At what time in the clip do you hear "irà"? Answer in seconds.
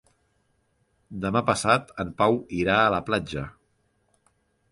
2.63-2.79